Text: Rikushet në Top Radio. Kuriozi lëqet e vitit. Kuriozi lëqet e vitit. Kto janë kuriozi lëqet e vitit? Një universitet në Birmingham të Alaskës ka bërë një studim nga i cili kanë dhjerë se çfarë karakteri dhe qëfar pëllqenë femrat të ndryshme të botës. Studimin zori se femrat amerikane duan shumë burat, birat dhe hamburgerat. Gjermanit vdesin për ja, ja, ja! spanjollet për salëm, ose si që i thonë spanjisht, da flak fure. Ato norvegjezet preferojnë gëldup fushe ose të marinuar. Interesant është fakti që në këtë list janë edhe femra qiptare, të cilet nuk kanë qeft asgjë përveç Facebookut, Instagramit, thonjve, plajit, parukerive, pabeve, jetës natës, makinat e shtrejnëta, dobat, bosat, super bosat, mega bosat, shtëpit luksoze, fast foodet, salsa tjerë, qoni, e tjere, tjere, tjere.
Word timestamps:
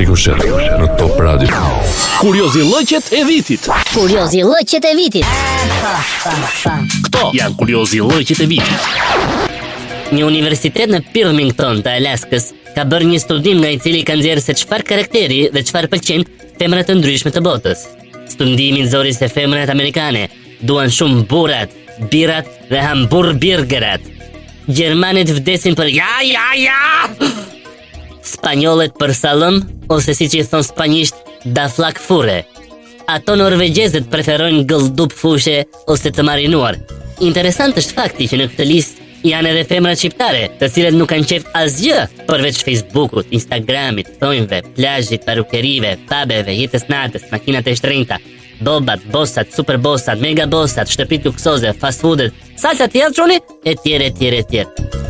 Rikushet 0.00 0.40
në 0.80 0.86
Top 0.96 1.18
Radio. 1.20 1.56
Kuriozi 2.22 2.62
lëqet 2.64 3.10
e 3.12 3.18
vitit. 3.28 3.66
Kuriozi 3.92 4.40
lëqet 4.48 4.86
e 4.88 4.92
vitit. 4.96 5.32
Kto 7.10 7.26
janë 7.36 7.56
kuriozi 7.60 8.00
lëqet 8.00 8.40
e 8.40 8.46
vitit? 8.48 8.86
Një 10.16 10.24
universitet 10.24 10.88
në 10.90 11.02
Birmingham 11.12 11.82
të 11.84 11.92
Alaskës 11.98 12.48
ka 12.78 12.86
bërë 12.88 13.10
një 13.12 13.20
studim 13.20 13.60
nga 13.60 13.74
i 13.76 13.78
cili 13.82 14.00
kanë 14.08 14.24
dhjerë 14.24 14.46
se 14.48 14.56
çfarë 14.62 14.88
karakteri 14.88 15.42
dhe 15.52 15.64
qëfar 15.68 15.90
pëllqenë 15.92 16.48
femrat 16.62 16.88
të 16.88 16.96
ndryshme 17.02 17.34
të 17.36 17.44
botës. 17.44 17.84
Studimin 18.32 18.88
zori 18.90 19.12
se 19.12 19.28
femrat 19.28 19.68
amerikane 19.74 20.30
duan 20.64 20.88
shumë 20.90 21.26
burat, 21.30 21.76
birat 22.10 22.48
dhe 22.72 22.80
hamburgerat. 22.88 24.08
Gjermanit 24.70 25.36
vdesin 25.42 25.76
për 25.76 25.92
ja, 26.00 26.12
ja, 26.24 26.46
ja! 26.56 27.49
spanjollet 28.40 28.94
për 29.00 29.12
salëm, 29.16 29.58
ose 29.92 30.14
si 30.16 30.28
që 30.32 30.40
i 30.42 30.46
thonë 30.52 30.68
spanjisht, 30.70 31.20
da 31.52 31.66
flak 31.72 32.00
fure. 32.00 32.40
Ato 33.10 33.36
norvegjezet 33.38 34.08
preferojnë 34.12 34.62
gëldup 34.70 35.12
fushe 35.18 35.62
ose 35.90 36.12
të 36.14 36.24
marinuar. 36.26 36.78
Interesant 37.26 37.76
është 37.80 37.96
fakti 37.98 38.28
që 38.30 38.38
në 38.40 38.48
këtë 38.52 38.66
list 38.70 38.98
janë 39.26 39.50
edhe 39.52 39.64
femra 39.68 39.92
qiptare, 40.00 40.46
të 40.60 40.68
cilet 40.74 40.96
nuk 40.96 41.10
kanë 41.12 41.28
qeft 41.28 41.50
asgjë 41.62 42.06
përveç 42.30 42.62
Facebookut, 42.64 43.28
Instagramit, 43.38 44.14
thonjve, 44.22 44.62
plajit, 44.78 45.26
parukerive, 45.28 45.96
pabeve, 46.08 46.54
jetës 46.62 46.86
natës, 46.88 47.26
makinat 47.34 47.68
e 47.68 47.76
shtrejnëta, 47.76 48.18
dobat, 48.64 49.04
bosat, 49.12 49.52
super 49.52 49.76
bosat, 49.84 50.22
mega 50.24 50.46
bosat, 50.48 50.88
shtëpit 50.94 51.28
luksoze, 51.28 51.74
fast 51.82 52.00
foodet, 52.06 52.32
salsa 52.56 52.88
tjerë, 52.88 53.14
qoni, 53.20 53.38
e 53.68 53.76
tjere, 53.84 54.12
tjere, 54.16 54.44
tjere. 54.48 55.09